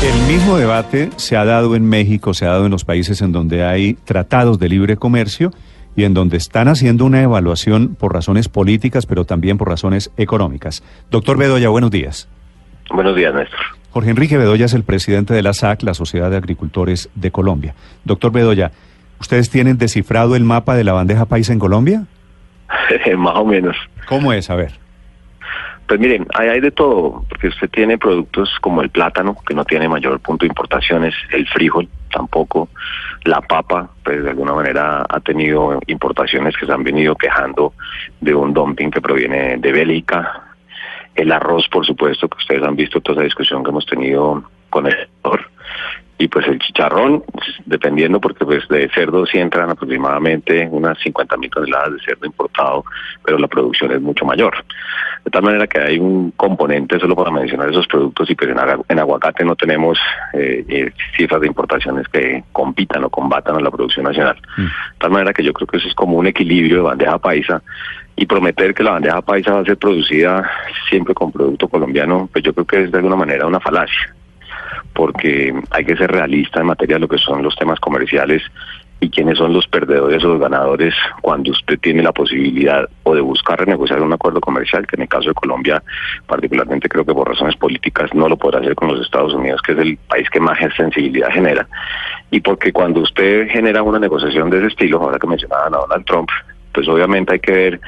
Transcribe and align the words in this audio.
El 0.00 0.32
mismo 0.32 0.56
debate 0.56 1.10
se 1.16 1.36
ha 1.36 1.44
dado 1.44 1.74
en 1.74 1.84
México, 1.84 2.32
se 2.32 2.46
ha 2.46 2.50
dado 2.50 2.66
en 2.66 2.70
los 2.70 2.84
países 2.84 3.20
en 3.20 3.32
donde 3.32 3.64
hay 3.64 3.94
tratados 3.94 4.60
de 4.60 4.68
libre 4.68 4.96
comercio 4.96 5.50
y 5.96 6.04
en 6.04 6.14
donde 6.14 6.36
están 6.36 6.68
haciendo 6.68 7.04
una 7.04 7.20
evaluación 7.20 7.96
por 7.96 8.14
razones 8.14 8.48
políticas, 8.48 9.06
pero 9.06 9.24
también 9.24 9.58
por 9.58 9.68
razones 9.68 10.12
económicas. 10.16 10.84
Doctor 11.10 11.36
Bedoya, 11.36 11.68
buenos 11.70 11.90
días. 11.90 12.28
Buenos 12.94 13.16
días, 13.16 13.34
Néstor. 13.34 13.58
Jorge 13.90 14.10
Enrique 14.10 14.38
Bedoya 14.38 14.66
es 14.66 14.74
el 14.74 14.84
presidente 14.84 15.34
de 15.34 15.42
la 15.42 15.52
SAC, 15.52 15.82
la 15.82 15.94
Sociedad 15.94 16.30
de 16.30 16.36
Agricultores 16.36 17.10
de 17.16 17.32
Colombia. 17.32 17.74
Doctor 18.04 18.30
Bedoya, 18.30 18.70
¿ustedes 19.18 19.50
tienen 19.50 19.78
descifrado 19.78 20.36
el 20.36 20.44
mapa 20.44 20.76
de 20.76 20.84
la 20.84 20.92
bandeja 20.92 21.24
paisa 21.24 21.52
en 21.52 21.58
Colombia? 21.58 22.04
Más 23.16 23.34
o 23.34 23.44
menos. 23.44 23.76
¿Cómo 24.06 24.32
es? 24.32 24.48
A 24.48 24.54
ver. 24.54 24.74
Pues 25.88 26.00
miren, 26.00 26.26
hay, 26.34 26.60
de 26.60 26.70
todo, 26.70 27.24
porque 27.30 27.48
usted 27.48 27.70
tiene 27.70 27.96
productos 27.96 28.54
como 28.60 28.82
el 28.82 28.90
plátano, 28.90 29.34
que 29.46 29.54
no 29.54 29.64
tiene 29.64 29.88
mayor 29.88 30.20
punto 30.20 30.44
de 30.44 30.48
importaciones, 30.48 31.14
el 31.32 31.48
frijol 31.48 31.88
tampoco, 32.12 32.68
la 33.24 33.40
papa, 33.40 33.88
pues 34.04 34.22
de 34.22 34.28
alguna 34.28 34.52
manera 34.52 35.06
ha 35.08 35.20
tenido 35.20 35.80
importaciones 35.86 36.54
que 36.58 36.66
se 36.66 36.72
han 36.72 36.84
venido 36.84 37.14
quejando 37.14 37.72
de 38.20 38.34
un 38.34 38.52
dumping 38.52 38.90
que 38.90 39.00
proviene 39.00 39.56
de 39.56 39.72
Bélgica, 39.72 40.54
el 41.14 41.32
arroz, 41.32 41.66
por 41.70 41.86
supuesto, 41.86 42.28
que 42.28 42.36
ustedes 42.36 42.62
han 42.62 42.76
visto 42.76 43.00
toda 43.00 43.16
esa 43.16 43.24
discusión 43.24 43.64
que 43.64 43.70
hemos 43.70 43.86
tenido 43.86 44.44
con 44.70 44.86
el 44.86 44.96
sector, 44.96 45.48
y 46.20 46.26
pues 46.26 46.48
el 46.48 46.58
chicharrón, 46.58 47.22
dependiendo, 47.64 48.20
porque 48.20 48.44
pues 48.44 48.66
de 48.68 48.88
cerdo 48.90 49.24
sí 49.24 49.38
entran 49.38 49.70
aproximadamente 49.70 50.68
unas 50.68 50.98
50 50.98 51.36
mil 51.36 51.48
toneladas 51.48 51.92
de 51.92 52.00
cerdo 52.00 52.26
importado, 52.26 52.84
pero 53.24 53.38
la 53.38 53.46
producción 53.46 53.92
es 53.92 54.00
mucho 54.00 54.24
mayor. 54.24 54.52
De 55.24 55.30
tal 55.30 55.44
manera 55.44 55.68
que 55.68 55.78
hay 55.78 55.98
un 55.98 56.32
componente 56.32 56.98
solo 56.98 57.14
para 57.14 57.30
mencionar 57.30 57.70
esos 57.70 57.86
productos 57.86 58.28
y 58.30 58.34
pues 58.34 58.50
en, 58.50 58.98
aguacate 58.98 59.44
no 59.44 59.54
tenemos 59.54 59.96
eh, 60.32 60.64
eh, 60.68 60.92
cifras 61.16 61.40
de 61.40 61.46
importaciones 61.46 62.08
que 62.08 62.42
compitan 62.50 63.04
o 63.04 63.10
combatan 63.10 63.56
a 63.56 63.60
la 63.60 63.70
producción 63.70 64.06
nacional. 64.06 64.36
De 64.56 64.98
tal 64.98 65.12
manera 65.12 65.32
que 65.32 65.44
yo 65.44 65.52
creo 65.52 65.68
que 65.68 65.76
eso 65.76 65.86
es 65.86 65.94
como 65.94 66.16
un 66.16 66.26
equilibrio 66.26 66.78
de 66.78 66.82
bandeja 66.82 67.18
paisa 67.18 67.62
y 68.16 68.26
prometer 68.26 68.74
que 68.74 68.82
la 68.82 68.92
bandeja 68.92 69.22
paisa 69.22 69.52
va 69.52 69.60
a 69.60 69.64
ser 69.64 69.76
producida 69.76 70.50
siempre 70.88 71.14
con 71.14 71.30
producto 71.30 71.68
colombiano, 71.68 72.28
pues 72.32 72.42
yo 72.42 72.52
creo 72.52 72.66
que 72.66 72.82
es 72.84 72.90
de 72.90 72.98
alguna 72.98 73.14
manera 73.14 73.46
una 73.46 73.60
falacia 73.60 74.17
porque 74.94 75.54
hay 75.70 75.84
que 75.84 75.96
ser 75.96 76.10
realista 76.10 76.60
en 76.60 76.66
materia 76.66 76.96
de 76.96 77.00
lo 77.00 77.08
que 77.08 77.18
son 77.18 77.42
los 77.42 77.54
temas 77.56 77.80
comerciales 77.80 78.42
y 79.00 79.10
quiénes 79.10 79.38
son 79.38 79.52
los 79.52 79.66
perdedores 79.68 80.24
o 80.24 80.28
los 80.28 80.40
ganadores 80.40 80.94
cuando 81.22 81.52
usted 81.52 81.78
tiene 81.78 82.02
la 82.02 82.12
posibilidad 82.12 82.88
o 83.04 83.14
de 83.14 83.20
buscar 83.20 83.60
renegociar 83.60 84.02
un 84.02 84.12
acuerdo 84.12 84.40
comercial, 84.40 84.86
que 84.86 84.96
en 84.96 85.02
el 85.02 85.08
caso 85.08 85.28
de 85.28 85.34
Colombia 85.34 85.82
particularmente 86.26 86.88
creo 86.88 87.04
que 87.04 87.14
por 87.14 87.28
razones 87.28 87.56
políticas 87.56 88.12
no 88.14 88.28
lo 88.28 88.36
podrá 88.36 88.60
hacer 88.60 88.74
con 88.74 88.88
los 88.88 89.00
Estados 89.00 89.34
Unidos, 89.34 89.62
que 89.62 89.72
es 89.72 89.78
el 89.78 89.96
país 90.08 90.28
que 90.30 90.40
más 90.40 90.58
sensibilidad 90.76 91.30
genera, 91.30 91.68
y 92.30 92.40
porque 92.40 92.72
cuando 92.72 93.00
usted 93.00 93.48
genera 93.48 93.82
una 93.82 93.98
negociación 93.98 94.50
de 94.50 94.58
ese 94.58 94.66
estilo, 94.68 95.00
ahora 95.00 95.18
que 95.18 95.26
mencionaban 95.26 95.74
a 95.74 95.78
Donald 95.78 96.04
Trump, 96.04 96.28
pues 96.72 96.88
obviamente 96.88 97.34
hay 97.34 97.40
que 97.40 97.52
ver 97.52 97.80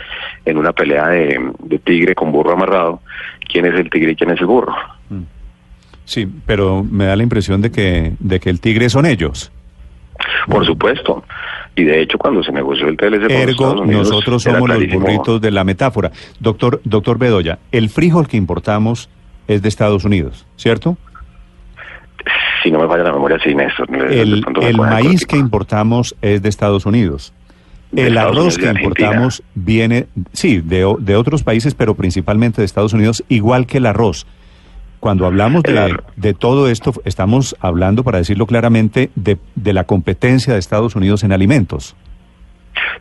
en 0.44 0.58
una 0.58 0.72
pelea 0.72 1.08
de, 1.08 1.52
de 1.58 1.78
tigre 1.80 2.14
con 2.14 2.32
burro 2.32 2.52
amarrado 2.52 3.00
quién 3.50 3.66
es 3.66 3.74
el 3.74 3.90
tigre 3.90 4.12
y 4.12 4.16
quién 4.16 4.30
es 4.30 4.40
el 4.40 4.46
burro. 4.46 4.74
Sí, 6.10 6.28
pero 6.44 6.82
me 6.82 7.04
da 7.04 7.14
la 7.14 7.22
impresión 7.22 7.62
de 7.62 7.70
que, 7.70 8.14
de 8.18 8.40
que 8.40 8.50
el 8.50 8.58
tigre 8.58 8.90
son 8.90 9.06
ellos. 9.06 9.52
Por 10.48 10.66
supuesto. 10.66 11.22
Y 11.76 11.84
de 11.84 12.02
hecho, 12.02 12.18
cuando 12.18 12.42
se 12.42 12.50
negoció 12.50 12.88
el 12.88 12.96
TLC 12.96 13.30
Ergo, 13.30 13.86
nosotros 13.86 14.42
somos 14.42 14.68
los 14.68 14.88
burritos 14.88 15.40
de 15.40 15.52
la 15.52 15.62
metáfora. 15.62 16.10
Doctor, 16.40 16.80
doctor 16.82 17.16
Bedoya, 17.16 17.60
el 17.70 17.90
frijol 17.90 18.26
que 18.26 18.36
importamos 18.36 19.08
es 19.46 19.62
de 19.62 19.68
Estados 19.68 20.04
Unidos, 20.04 20.48
¿cierto? 20.56 20.96
Si 22.64 22.72
no 22.72 22.80
me 22.80 22.88
falla 22.88 23.04
la 23.04 23.12
memoria, 23.12 23.38
sí, 23.44 23.54
Néstor. 23.54 23.88
El, 24.12 24.44
el 24.62 24.76
maíz 24.78 25.24
que 25.24 25.36
importamos 25.36 26.16
es 26.22 26.42
de 26.42 26.48
Estados 26.48 26.86
Unidos. 26.86 27.32
el 27.94 28.18
arroz 28.18 28.58
que 28.58 28.66
importamos 28.66 29.44
viene, 29.54 30.08
sí, 30.32 30.60
de, 30.60 30.92
de 30.98 31.14
otros 31.14 31.44
países, 31.44 31.76
pero 31.76 31.94
principalmente 31.94 32.62
de 32.62 32.64
Estados 32.64 32.94
Unidos, 32.94 33.22
igual 33.28 33.68
que 33.68 33.78
el 33.78 33.86
arroz. 33.86 34.26
Cuando 35.00 35.26
hablamos 35.26 35.62
de, 35.62 35.96
de, 36.16 36.34
todo 36.34 36.68
esto, 36.68 36.92
estamos 37.06 37.56
hablando, 37.60 38.04
para 38.04 38.18
decirlo 38.18 38.46
claramente, 38.46 39.10
de, 39.14 39.38
de, 39.54 39.72
la 39.72 39.84
competencia 39.84 40.52
de 40.52 40.58
Estados 40.58 40.94
Unidos 40.94 41.24
en 41.24 41.32
alimentos. 41.32 41.96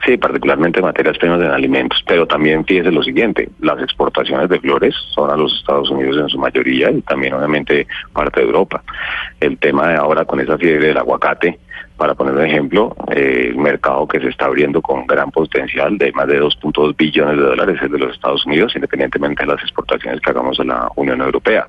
Sí, 0.06 0.18
particularmente 0.18 0.80
en 0.80 0.86
materias 0.86 1.18
primas 1.18 1.42
en 1.42 1.52
alimentos, 1.52 2.04
pero 2.08 2.26
también 2.26 2.66
fíjese 2.66 2.92
lo 2.92 3.04
siguiente, 3.04 3.50
las 3.60 3.82
exportaciones 3.82 4.50
de 4.50 4.60
flores 4.60 4.96
son 5.14 5.30
a 5.30 5.36
los 5.36 5.54
Estados 5.60 5.90
Unidos 5.90 6.18
en 6.18 6.30
su 6.30 6.40
mayoría 6.40 6.90
y 6.90 7.02
también 7.02 7.34
obviamente 7.34 7.86
parte 8.14 8.40
de 8.40 8.48
Europa. 8.48 8.82
El 9.40 9.58
tema 9.58 9.90
de 9.90 9.96
ahora 9.96 10.26
con 10.26 10.40
esa 10.40 10.58
fiebre 10.58 10.88
del 10.88 10.98
aguacate, 10.98 11.60
para 11.98 12.16
poner 12.16 12.34
un 12.34 12.46
ejemplo, 12.46 12.96
eh, 13.12 13.48
el 13.50 13.58
mercado 13.58 14.08
que 14.08 14.20
se 14.20 14.30
está 14.30 14.46
abriendo 14.46 14.82
con 14.82 15.06
gran 15.06 15.32
potencial 15.32 15.98
de 15.98 16.12
más 16.14 16.28
de 16.28 16.42
2.2 16.42 16.96
billones 16.96 17.38
de 17.38 17.44
dólares 17.44 17.78
es 17.82 17.92
de 17.92 18.00
los 18.00 18.14
Estados 18.14 18.46
Unidos, 18.46 18.74
independientemente 18.76 19.44
de 19.44 19.52
las 19.52 19.62
exportaciones 19.62 20.22
que 20.22 20.30
hagamos 20.30 20.60
a 20.60 20.64
la 20.64 20.90
Unión 20.96 21.20
Europea 21.22 21.68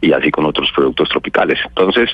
y 0.00 0.12
así 0.12 0.30
con 0.30 0.44
otros 0.44 0.70
productos 0.72 1.08
tropicales. 1.08 1.58
Entonces, 1.66 2.10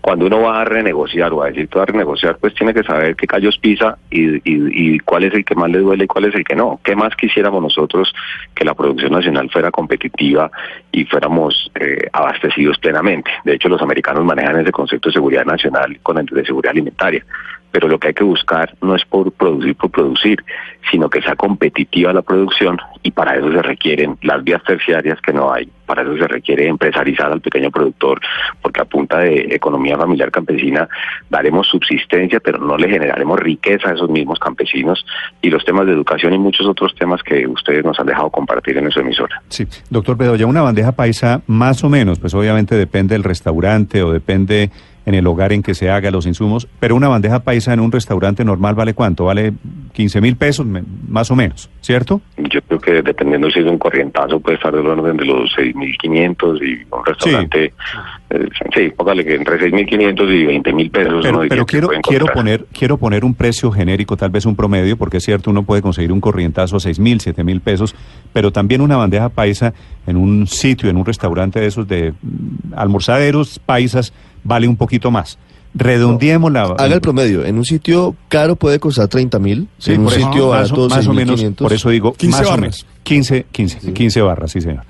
cuando 0.00 0.26
uno 0.26 0.42
va 0.42 0.60
a 0.60 0.64
renegociar 0.64 1.32
o 1.32 1.42
a 1.42 1.46
decir 1.46 1.68
que 1.68 1.78
a 1.78 1.86
renegociar, 1.86 2.36
pues 2.38 2.54
tiene 2.54 2.74
que 2.74 2.82
saber 2.82 3.16
qué 3.16 3.26
callos 3.26 3.58
pisa 3.58 3.96
y, 4.10 4.98
cuál 5.00 5.24
es 5.24 5.34
el 5.34 5.44
que 5.44 5.54
más 5.54 5.70
le 5.70 5.78
duele 5.78 6.04
y 6.04 6.06
cuál 6.06 6.26
es 6.26 6.34
el 6.34 6.44
que 6.44 6.54
no. 6.54 6.80
¿Qué 6.82 6.94
más 6.94 7.14
quisiéramos 7.16 7.62
nosotros 7.62 8.12
que 8.54 8.64
la 8.64 8.74
producción 8.74 9.12
nacional 9.12 9.50
fuera 9.50 9.70
competitiva 9.70 10.50
y 10.90 11.04
fuéramos 11.04 11.70
eh, 11.80 12.08
abastecidos 12.12 12.78
plenamente? 12.78 13.30
De 13.44 13.54
hecho, 13.54 13.68
los 13.68 13.82
americanos 13.82 14.24
manejan 14.24 14.60
ese 14.60 14.72
concepto 14.72 15.08
de 15.08 15.14
seguridad 15.14 15.44
nacional 15.44 15.98
con 16.02 16.18
el 16.18 16.26
de 16.26 16.44
seguridad 16.44 16.71
alimentaria. 16.72 17.24
Pero 17.70 17.88
lo 17.88 17.98
que 17.98 18.08
hay 18.08 18.14
que 18.14 18.24
buscar 18.24 18.74
no 18.82 18.94
es 18.94 19.04
por 19.06 19.32
producir 19.32 19.74
por 19.76 19.90
producir, 19.90 20.44
sino 20.90 21.08
que 21.08 21.22
sea 21.22 21.36
competitiva 21.36 22.12
la 22.12 22.20
producción 22.20 22.76
y 23.02 23.10
para 23.10 23.36
eso 23.36 23.50
se 23.50 23.62
requieren 23.62 24.18
las 24.22 24.44
vías 24.44 24.62
terciarias 24.62 25.18
que 25.20 25.32
no 25.32 25.52
hay, 25.52 25.68
para 25.86 26.02
eso 26.02 26.16
se 26.16 26.28
requiere 26.28 26.68
empresarizar 26.68 27.32
al 27.32 27.40
pequeño 27.40 27.70
productor, 27.70 28.20
porque 28.60 28.80
a 28.80 28.84
punta 28.84 29.20
de 29.20 29.48
economía 29.50 29.96
familiar 29.96 30.30
campesina 30.30 30.88
daremos 31.30 31.66
subsistencia, 31.68 32.40
pero 32.40 32.58
no 32.58 32.76
le 32.76 32.88
generaremos 32.88 33.38
riqueza 33.40 33.90
a 33.90 33.94
esos 33.94 34.10
mismos 34.10 34.38
campesinos 34.38 35.04
y 35.40 35.50
los 35.50 35.64
temas 35.64 35.86
de 35.86 35.92
educación 35.92 36.34
y 36.34 36.38
muchos 36.38 36.66
otros 36.66 36.94
temas 36.94 37.22
que 37.22 37.46
ustedes 37.46 37.84
nos 37.84 37.98
han 37.98 38.06
dejado 38.06 38.30
compartir 38.30 38.76
en 38.76 38.90
su 38.90 39.00
emisora. 39.00 39.42
Sí, 39.48 39.66
doctor 39.90 40.16
Bedoya, 40.16 40.46
una 40.46 40.62
bandeja 40.62 40.92
paisa 40.92 41.42
más 41.46 41.82
o 41.84 41.88
menos, 41.88 42.18
pues 42.18 42.34
obviamente 42.34 42.74
depende 42.74 43.14
del 43.14 43.24
restaurante 43.24 44.02
o 44.02 44.12
depende 44.12 44.70
en 45.06 45.14
el 45.14 45.26
hogar 45.26 45.52
en 45.52 45.62
que 45.62 45.74
se 45.74 45.90
haga 45.90 46.10
los 46.10 46.26
insumos, 46.26 46.68
pero 46.80 46.94
una 46.94 47.08
bandeja 47.08 47.40
paisa 47.40 47.72
en 47.72 47.80
un 47.80 47.92
restaurante 47.92 48.44
normal 48.44 48.74
vale 48.74 48.94
cuánto? 48.94 49.24
Vale 49.24 49.52
15 49.92 50.20
mil 50.20 50.36
pesos, 50.36 50.66
más 51.08 51.30
o 51.30 51.36
menos, 51.36 51.68
¿cierto? 51.80 52.22
Yo 52.36 52.62
creo 52.62 52.80
que 52.80 53.02
dependiendo 53.02 53.50
si 53.50 53.60
es 53.60 53.66
un 53.66 53.78
corrientazo 53.78 54.40
puede 54.40 54.56
estar 54.56 54.74
del 54.74 54.86
orden 54.86 55.16
de 55.18 55.24
los 55.26 55.54
6.500 55.56 56.60
y 56.62 56.86
un 56.94 57.04
restaurante, 57.04 57.68
sí, 57.68 57.96
eh, 58.30 58.48
sí 58.74 58.92
póngale 58.96 59.24
que 59.24 59.34
entre 59.34 59.58
6.500 59.58 60.34
y 60.34 60.46
20 60.46 60.72
mil 60.72 60.90
pesos. 60.90 61.20
Pero, 61.22 61.42
pero 61.48 61.66
quiero, 61.66 61.88
quiero, 62.02 62.26
poner, 62.26 62.64
quiero 62.72 62.96
poner 62.96 63.24
un 63.24 63.34
precio 63.34 63.70
genérico, 63.70 64.16
tal 64.16 64.30
vez 64.30 64.46
un 64.46 64.56
promedio, 64.56 64.96
porque 64.96 65.18
es 65.18 65.24
cierto, 65.24 65.50
uno 65.50 65.62
puede 65.62 65.82
conseguir 65.82 66.10
un 66.10 66.20
corrientazo 66.20 66.76
a 66.76 66.80
6 66.80 66.98
mil, 66.98 67.20
7 67.20 67.44
mil 67.44 67.60
pesos, 67.60 67.94
pero 68.32 68.50
también 68.50 68.80
una 68.80 68.96
bandeja 68.96 69.28
paisa 69.28 69.74
en 70.06 70.16
un 70.16 70.46
sitio, 70.46 70.88
en 70.88 70.96
un 70.96 71.04
restaurante 71.04 71.60
de 71.60 71.66
esos 71.66 71.86
de 71.86 72.12
mm, 72.12 72.74
almorzaderos 72.76 73.58
paisas, 73.58 74.14
vale 74.42 74.66
un 74.66 74.76
poquito 74.76 75.10
más. 75.10 75.38
Redondeemos 75.74 76.52
la... 76.52 76.62
Haga 76.64 76.94
el 76.94 77.00
promedio. 77.00 77.44
En 77.44 77.56
un 77.56 77.64
sitio 77.64 78.14
caro 78.28 78.56
puede 78.56 78.78
costar 78.78 79.08
30 79.08 79.38
mil. 79.38 79.68
en 79.86 80.00
un 80.02 80.10
sitio 80.10 80.48
barato, 80.48 80.88
más, 80.88 81.06
o 81.06 81.12
menos, 81.14 81.42
por 81.56 81.72
eso 81.72 81.88
digo, 81.90 82.12
15 82.12 82.30
más 82.30 82.40
barras. 82.40 82.58
o 82.58 82.60
menos. 82.60 82.86
15, 83.04 83.46
15, 83.50 83.80
sí. 83.80 83.92
15 83.92 84.22
barras, 84.22 84.52
sí 84.52 84.60
señor. 84.60 84.84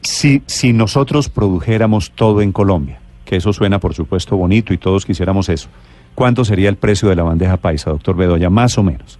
Si, 0.00 0.42
si 0.46 0.72
nosotros 0.72 1.28
produjéramos 1.28 2.10
todo 2.12 2.42
en 2.42 2.52
Colombia, 2.52 3.00
que 3.24 3.36
eso 3.36 3.52
suena 3.52 3.78
por 3.78 3.94
supuesto 3.94 4.36
bonito 4.36 4.72
y 4.74 4.78
todos 4.78 5.06
quisiéramos 5.06 5.48
eso, 5.48 5.68
¿cuánto 6.14 6.44
sería 6.44 6.68
el 6.68 6.76
precio 6.76 7.08
de 7.08 7.16
la 7.16 7.22
bandeja 7.22 7.56
paisa, 7.56 7.90
doctor 7.90 8.16
Bedoya? 8.16 8.50
Más 8.50 8.76
o 8.78 8.82
menos. 8.82 9.18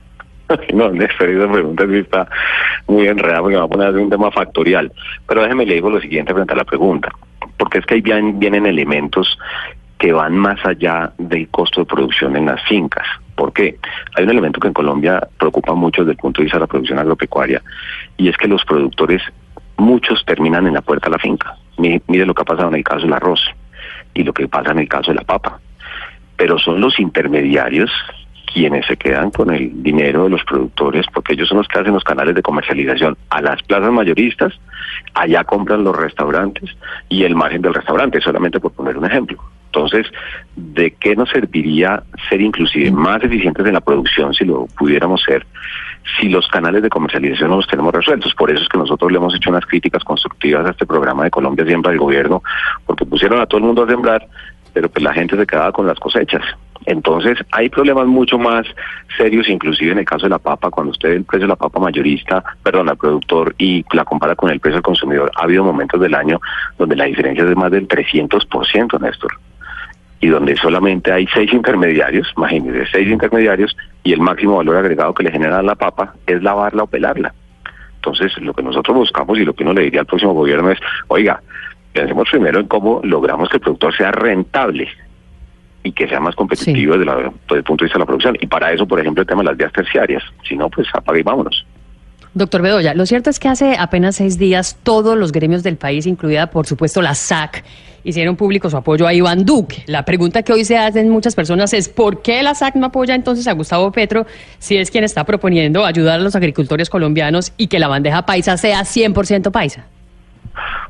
No, 0.75 0.91
Néstor, 0.91 1.31
esa 1.31 1.51
pregunta 1.51 1.85
sí 1.87 1.97
está 1.97 2.29
muy 2.87 3.07
enredada 3.07 3.41
porque 3.41 3.55
me 3.55 3.61
va 3.61 3.65
a 3.65 3.69
poner 3.69 3.97
un 3.97 4.11
tema 4.11 4.31
factorial. 4.31 4.93
Pero 5.27 5.43
déjeme 5.43 5.65
le 5.65 5.75
digo 5.75 5.89
lo 5.89 5.99
siguiente 5.99 6.35
frente 6.35 6.53
a 6.53 6.57
la 6.57 6.65
pregunta 6.65 7.11
porque 7.63 7.79
es 7.79 7.87
que 7.87 7.95
ahí 7.95 8.03
vienen 8.03 8.67
elementos 8.67 9.39
que 10.03 10.13
van 10.13 10.37
más 10.37 10.59
allá 10.67 11.13
del 11.17 11.49
costo 11.49 11.83
de 11.83 11.87
producción 11.87 12.37
en 12.37 12.47
las 12.47 12.61
fincas. 12.65 13.07
¿Por 13.37 13.53
qué? 13.53 13.79
Hay 14.17 14.25
un 14.25 14.31
elemento 14.31 14.59
que 14.59 14.67
en 14.67 14.75
Colombia 14.75 15.29
preocupa 15.39 15.75
mucho 15.75 16.03
desde 16.03 16.11
el 16.11 16.19
punto 16.19 16.41
de 16.41 16.47
vista 16.47 16.57
de 16.59 16.63
la 16.63 16.67
producción 16.67 16.99
agropecuaria 16.99 17.63
y 18.17 18.29
es 18.29 18.37
que 18.37 18.49
los 18.49 18.65
productores, 18.65 19.23
muchos 19.77 20.25
terminan 20.27 20.67
en 20.67 20.75
la 20.75 20.81
puerta 20.81 21.07
de 21.07 21.13
la 21.13 21.19
finca. 21.21 21.57
Mire 21.79 22.27
lo 22.27 22.35
que 22.35 22.43
ha 22.43 22.45
pasado 22.45 22.69
en 22.71 22.75
el 22.75 22.83
caso 22.83 23.03
del 23.03 23.13
arroz 23.13 23.45
y 24.13 24.25
lo 24.25 24.33
que 24.33 24.49
pasa 24.49 24.73
en 24.73 24.81
el 24.81 24.89
caso 24.89 25.13
de 25.13 25.19
la 25.19 25.23
papa. 25.23 25.61
Pero 26.37 26.59
son 26.59 26.81
los 26.81 26.99
intermediarios 26.99 27.93
quienes 28.53 28.85
se 28.87 28.97
quedan 28.97 29.31
con 29.31 29.55
el 29.55 29.85
dinero 29.85 30.25
de 30.25 30.31
los 30.31 30.43
productores, 30.43 31.07
porque 31.15 31.35
ellos 31.35 31.49
son 31.49 31.59
los 31.59 31.69
que 31.69 31.79
hacen 31.79 31.95
los 31.95 32.03
canales 32.03 32.35
de 32.35 32.43
comercialización 32.43 33.17
a 33.31 33.41
las 33.41 33.63
plazas 33.63 33.93
mayoristas, 33.93 34.53
allá 35.15 35.45
compran 35.45 35.85
los 35.85 35.97
restaurantes 35.97 36.71
y 37.09 37.23
el 37.23 37.37
margen 37.37 37.63
del 37.63 37.73
restaurante, 37.73 38.21
solamente 38.21 38.59
por 38.59 38.73
poner 38.73 38.99
un 38.99 39.07
ejemplo. 39.07 39.41
Entonces, 39.75 40.07
¿de 40.55 40.91
qué 40.91 41.17
nos 41.17 41.31
serviría 41.31 42.03
ser 42.29 42.43
inclusive 42.43 42.91
más 42.91 43.25
eficientes 43.25 43.65
en 43.65 43.73
la 43.73 43.81
producción 43.81 44.35
si 44.35 44.45
lo 44.45 44.67
pudiéramos 44.77 45.23
ser, 45.23 45.47
si 46.21 46.29
los 46.29 46.47
canales 46.49 46.83
de 46.83 46.91
comercialización 46.91 47.49
no 47.49 47.57
los 47.57 47.67
tenemos 47.67 47.95
resueltos? 47.95 48.35
Por 48.35 48.51
eso 48.51 48.63
es 48.63 48.69
que 48.69 48.77
nosotros 48.77 49.11
le 49.11 49.17
hemos 49.17 49.35
hecho 49.35 49.49
unas 49.49 49.65
críticas 49.65 50.05
constructivas 50.05 50.67
a 50.67 50.71
este 50.71 50.85
programa 50.85 51.25
de 51.25 51.31
Colombia 51.31 51.65
Siembra 51.65 51.91
del 51.91 52.01
gobierno, 52.01 52.43
porque 52.85 53.07
pusieron 53.07 53.41
a 53.41 53.47
todo 53.47 53.59
el 53.61 53.65
mundo 53.65 53.85
a 53.85 53.89
sembrar, 53.89 54.29
pero 54.75 54.91
pues 54.91 55.03
la 55.03 55.15
gente 55.15 55.39
se 55.39 55.47
quedaba 55.47 55.73
con 55.73 55.87
las 55.87 55.99
cosechas. 55.99 56.43
Entonces, 56.85 57.39
hay 57.53 57.71
problemas 57.71 58.07
mucho 58.07 58.39
más 58.39 58.67
serios, 59.17 59.49
inclusive 59.49 59.93
en 59.93 60.01
el 60.01 60.05
caso 60.05 60.27
de 60.27 60.31
la 60.31 60.39
papa, 60.39 60.71
cuando 60.71 60.91
usted 60.91 61.11
ve 61.11 61.17
el 61.17 61.25
precio 61.25 61.47
de 61.47 61.53
la 61.53 61.57
papa 61.57 61.81
mayorista, 61.81 62.45
perdón, 62.63 62.91
al 62.91 62.99
productor 62.99 63.55
y 63.57 63.85
la 63.93 64.05
compara 64.05 64.35
con 64.35 64.51
el 64.51 64.61
precio 64.61 64.77
del 64.77 64.83
consumidor, 64.83 65.31
ha 65.37 65.45
habido 65.45 65.65
momentos 65.65 65.99
del 65.99 66.15
año 66.15 66.41
donde 66.79 66.97
la 66.97 67.05
diferencia 67.05 67.45
es 67.45 67.49
de 67.49 67.55
más 67.55 67.71
del 67.71 67.89
300%, 67.89 69.01
Néstor. 69.01 69.33
Y 70.23 70.29
donde 70.29 70.57
solamente 70.57 71.13
hay 71.13 71.27
seis 71.35 71.53
intermediarios, 71.53 72.33
imagínense, 72.37 72.87
seis 72.91 73.09
intermediarios, 73.09 73.77
y 74.03 74.15
el 74.15 74.21
máximo 74.21 74.57
valor 74.57 74.77
agregado 74.77 75.13
que 75.13 75.25
le 75.25 75.33
genera 75.33 75.63
la 75.63 75.75
papa 75.75 76.15
es 76.27 76.43
lavarla 76.43 76.85
o 76.85 76.87
pelarla. 76.87 77.35
Entonces, 77.97 78.33
lo 78.39 78.55
que 78.55 78.63
nosotros 78.63 78.97
buscamos 78.97 79.39
y 79.39 79.45
lo 79.45 79.53
que 79.53 79.65
uno 79.65 79.75
le 79.75 79.83
diría 79.83 80.01
al 80.01 80.07
próximo 80.07 80.33
gobierno 80.33 80.71
es, 80.71 80.79
oiga, 81.09 81.43
pensemos 81.93 82.29
primero 82.31 82.61
en 82.61 82.67
cómo 82.67 83.01
logramos 83.05 83.49
que 83.49 83.57
el 83.57 83.61
productor 83.61 83.95
sea 83.95 84.11
rentable 84.11 84.89
y 85.85 85.93
que 85.93 86.09
sea 86.09 86.21
más 86.21 86.35
competitivo 86.35 86.97
desde, 86.97 87.13
el 87.13 87.65
punto 87.65 87.85
de 87.85 87.87
vista 87.87 87.99
de 87.99 88.01
la 88.01 88.07
producción. 88.07 88.37
Y 88.41 88.47
para 88.47 88.73
eso, 88.73 88.87
por 88.87 89.01
ejemplo, 89.01 89.23
el 89.23 89.27
tema 89.27 89.43
de 89.43 89.49
las 89.49 89.57
vías 89.57 89.73
terciarias. 89.73 90.23
Si 90.49 90.57
no, 90.57 90.71
pues 90.71 90.89
apague 90.95 91.21
y 91.21 91.23
vámonos. 91.23 91.67
Doctor 92.35 92.63
Bedoya, 92.63 92.95
lo 92.95 93.05
cierto 93.05 93.29
es 93.29 93.39
que 93.39 93.49
hace 93.49 93.77
apenas 93.79 94.17
seis 94.17 94.39
días 94.39 94.79
todos 94.83 95.19
los 95.19 95.33
gremios 95.33 95.63
del 95.63 95.77
país, 95.77 96.07
incluida 96.07 96.49
por 96.49 96.67
supuesto 96.67 97.03
la 97.03 97.15
SAC, 97.15 97.63
hicieron 98.05 98.37
público 98.37 98.71
su 98.71 98.77
apoyo 98.79 99.07
a 99.07 99.13
Iván 99.13 99.45
Duque. 99.45 99.83
La 99.87 100.07
pregunta 100.07 100.43
que 100.43 100.55
hoy 100.55 100.65
se 100.65 100.79
hacen 100.79 101.11
muchas 101.11 101.35
personas 101.35 101.75
es 101.75 101.91
¿por 101.91 102.23
qué 102.23 102.43
la 102.43 102.55
SAC 102.55 102.77
no 102.77 102.87
apoya 102.87 103.15
entonces 103.15 103.47
a 103.49 103.53
Gustavo 103.53 103.93
Petro 103.93 104.27
si 104.59 104.79
es 104.79 104.91
quien 104.91 105.05
está 105.05 105.25
proponiendo 105.25 105.85
ayudar 105.85 106.21
a 106.21 106.23
los 106.23 106.35
agricultores 106.35 106.89
colombianos 106.89 107.53
y 107.59 107.67
que 107.67 107.79
la 107.79 107.89
bandeja 107.89 108.25
paisa 108.25 108.57
sea 108.57 108.81
100% 108.81 109.51
paisa? 109.51 109.85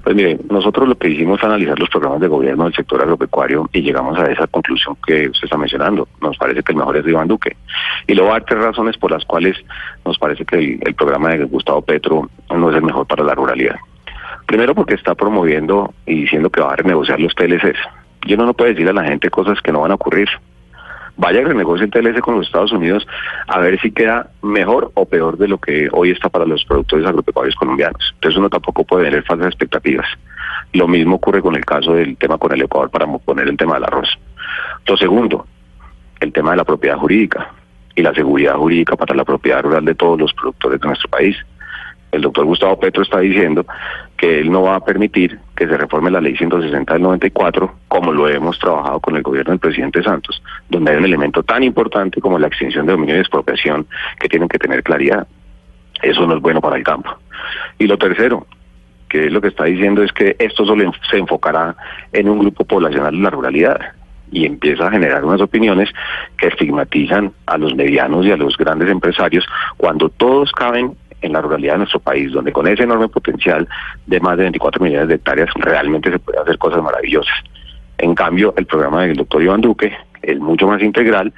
Pues 0.03 0.17
mire, 0.17 0.38
nosotros 0.50 0.88
lo 0.88 0.97
que 0.97 1.09
hicimos 1.09 1.41
fue 1.41 1.49
analizar 1.49 1.79
los 1.79 1.88
programas 1.88 2.20
de 2.20 2.29
gobierno 2.29 2.64
del 2.64 2.75
sector 2.75 3.00
agropecuario 3.00 3.69
y 3.73 3.82
llegamos 3.82 4.19
a 4.19 4.25
esa 4.31 4.47
conclusión 4.47 4.97
que 5.06 5.29
usted 5.29 5.44
está 5.44 5.56
mencionando. 5.56 6.09
Nos 6.20 6.37
parece 6.37 6.62
que 6.62 6.73
el 6.73 6.79
mejor 6.79 6.97
es 6.97 7.06
Iván 7.06 7.29
Duque. 7.29 7.56
Y 8.06 8.14
luego 8.14 8.35
hay 8.35 8.41
tres 8.47 8.61
razones 8.61 8.97
por 8.97 9.11
las 9.12 9.25
cuales 9.25 9.56
nos 10.05 10.19
parece 10.19 10.44
que 10.44 10.79
el, 10.81 10.94
programa 10.94 11.31
de 11.31 11.44
Gustavo 11.44 11.82
Petro 11.82 12.29
no 12.50 12.70
es 12.70 12.76
el 12.76 12.82
mejor 12.82 13.06
para 13.06 13.25
la 13.25 13.35
ruralidad. 13.35 13.76
Primero 14.47 14.75
porque 14.75 14.94
está 14.94 15.14
promoviendo 15.14 15.94
y 16.06 16.23
diciendo 16.23 16.50
que 16.50 16.61
va 16.61 16.73
a 16.73 16.76
renegociar 16.76 17.20
los 17.20 17.35
TLCs. 17.35 17.79
Yo 18.26 18.37
no, 18.37 18.47
no 18.47 18.55
puedo 18.55 18.70
decir 18.70 18.88
a 18.88 18.93
la 18.93 19.05
gente 19.05 19.31
cosas 19.31 19.61
que 19.62 19.73
no 19.73 19.81
van 19.81 19.93
a 19.93 19.94
ocurrir 19.94 20.29
vaya 21.17 21.41
a 21.41 21.44
renegocie 21.44 21.88
TLC 21.88 22.20
con 22.20 22.37
los 22.37 22.47
Estados 22.47 22.73
Unidos 22.73 23.06
a 23.47 23.59
ver 23.59 23.81
si 23.81 23.91
queda 23.93 24.31
mejor 24.43 24.91
o 24.94 25.05
peor 25.06 25.37
de 25.38 25.49
lo 25.49 25.59
que 25.59 25.88
hoy 25.93 26.11
está 26.11 26.29
para 26.29 26.44
los 26.44 26.64
productores 26.64 27.06
agropecuarios 27.06 27.55
colombianos. 27.56 28.12
Entonces 28.14 28.38
uno 28.38 28.50
tampoco 28.50 28.85
puede 28.85 29.06
tener 29.06 29.25
falsas 29.25 29.49
expectativas. 29.49 30.06
Lo 30.73 30.88
mismo 30.88 31.17
ocurre 31.17 31.43
con 31.43 31.55
el 31.55 31.64
caso 31.64 31.94
del 31.94 32.17
tema 32.17 32.38
con 32.38 32.53
el 32.53 32.62
Ecuador 32.62 32.91
para 32.91 33.06
poner 33.06 33.49
el 33.49 33.56
tema 33.56 33.75
del 33.75 33.85
arroz. 33.85 34.09
Lo 34.87 34.97
segundo, 34.97 35.47
el 36.20 36.32
tema 36.32 36.53
de 36.53 36.56
la 36.59 36.64
propiedad 36.64 36.97
jurídica 36.97 37.50
y 37.94 38.03
la 38.03 38.14
seguridad 38.14 38.56
jurídica 38.56 38.97
para 38.97 39.14
la 39.14 39.25
propiedad 39.25 39.62
rural 39.62 39.85
de 39.85 39.94
todos 39.94 40.19
los 40.19 40.32
productores 40.32 40.81
de 40.81 40.87
nuestro 40.87 41.11
país 41.11 41.37
el 42.12 42.20
doctor 42.20 42.44
Gustavo 42.44 42.79
Petro 42.79 43.03
está 43.03 43.20
diciendo 43.20 43.67
que 44.17 44.41
él 44.41 44.53
no 44.53 44.62
va 44.62 44.76
a 44.76 44.85
permitir 44.85 45.38
que 45.56 45.67
se 45.67 45.76
reforme 45.76 46.11
la 46.11 46.20
ley 46.20 46.37
160 46.37 46.93
del 46.93 47.03
94, 47.03 47.75
como 47.88 48.12
lo 48.12 48.29
hemos 48.29 48.59
trabajado 48.59 49.00
con 49.00 49.17
el 49.17 49.23
gobierno 49.23 49.50
del 49.50 49.59
presidente 49.59 50.03
Santos, 50.03 50.43
donde 50.69 50.93
hay 50.93 50.99
un 50.99 51.06
elemento 51.06 51.43
tan 51.43 51.62
importante 51.62 52.20
como 52.20 52.38
la 52.38 52.47
extinción 52.47 52.87
de 52.87 52.93
dominio 52.93 53.17
y 53.17 53.20
expropiación 53.20 53.87
que 54.20 54.29
tienen 54.29 54.49
que 54.49 54.59
tener 54.59 54.82
claridad. 54.82 55.26
Eso 56.03 56.26
no 56.26 56.37
es 56.37 56.43
bueno 56.43 56.61
para 56.61 56.76
el 56.76 56.85
campo. 56.85 57.11
Y 57.79 57.87
lo 57.87 57.97
tercero, 57.97 58.47
que 59.09 59.26
es 59.26 59.32
lo 59.32 59.41
que 59.41 59.49
está 59.49 59.64
diciendo, 59.64 60.03
es 60.03 60.12
que 60.12 60.37
esto 60.38 60.67
solo 60.67 60.93
se 61.11 61.17
enfocará 61.17 61.75
en 62.12 62.29
un 62.29 62.41
grupo 62.41 62.64
poblacional 62.64 63.17
de 63.17 63.23
la 63.23 63.31
ruralidad 63.31 63.79
y 64.31 64.47
empieza 64.47 64.87
a 64.87 64.91
generar 64.91 65.25
unas 65.25 65.41
opiniones 65.41 65.91
que 66.38 66.49
estigmatizan 66.49 67.32
a 67.47 67.59
los 67.59 67.75
medianos 67.75 68.26
y 68.26 68.32
a 68.32 68.37
los 68.37 68.56
grandes 68.56 68.91
empresarios 68.91 69.47
cuando 69.76 70.09
todos 70.09 70.50
caben 70.53 70.97
en 71.23 71.33
la 71.33 71.41
ruralidad 71.41 71.75
de 71.75 71.79
nuestro 71.79 72.01
país, 72.01 72.31
donde 72.33 72.53
con 72.53 72.67
ese 72.69 72.83
enorme 72.83 73.09
potencial 73.09 73.67
de 74.07 74.21
más 74.21 74.37
de 74.37 74.45
24 74.45 74.83
millones 74.83 75.09
de 75.09 75.15
hectáreas 75.15 75.49
realmente 75.55 76.11
se 76.11 76.19
puede 76.19 76.39
hacer 76.39 76.59
cosas 76.59 76.83
maravillosas. 76.83 77.35
En 77.99 78.15
cambio, 78.15 78.53
el 78.57 78.67
programa 78.67 79.03
del 79.03 79.17
doctor 79.17 79.43
Iván 79.43 79.61
Duque 79.61 79.93
es 80.21 80.39
mucho 80.39 80.67
más 80.67 80.83
integral, 80.83 81.33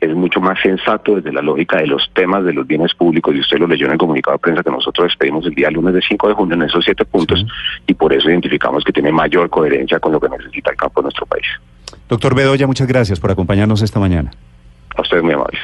es 0.00 0.14
mucho 0.14 0.40
más 0.40 0.60
sensato 0.60 1.16
desde 1.16 1.32
la 1.32 1.40
lógica 1.40 1.78
de 1.78 1.86
los 1.86 2.10
temas 2.12 2.44
de 2.44 2.52
los 2.52 2.66
bienes 2.66 2.94
públicos, 2.94 3.34
y 3.34 3.40
usted 3.40 3.58
lo 3.58 3.66
leyó 3.66 3.86
en 3.86 3.92
el 3.92 3.98
comunicado 3.98 4.36
de 4.36 4.40
prensa 4.40 4.62
que 4.62 4.70
nosotros 4.70 5.06
despedimos 5.08 5.46
el 5.46 5.54
día 5.54 5.70
lunes 5.70 5.94
de 5.94 6.02
5 6.02 6.28
de 6.28 6.34
junio 6.34 6.54
en 6.56 6.62
esos 6.62 6.84
siete 6.84 7.04
puntos, 7.04 7.44
y 7.86 7.94
por 7.94 8.12
eso 8.12 8.28
identificamos 8.28 8.84
que 8.84 8.92
tiene 8.92 9.10
mayor 9.10 9.48
coherencia 9.48 9.98
con 9.98 10.12
lo 10.12 10.20
que 10.20 10.28
necesita 10.28 10.70
el 10.70 10.76
campo 10.76 11.00
de 11.00 11.04
nuestro 11.04 11.26
país. 11.26 11.46
Doctor 12.08 12.34
Bedoya, 12.34 12.66
muchas 12.66 12.86
gracias 12.86 13.18
por 13.18 13.30
acompañarnos 13.30 13.80
esta 13.80 13.98
mañana. 13.98 14.30
A 14.96 15.00
ustedes 15.00 15.22
muy 15.22 15.32
amables. 15.32 15.60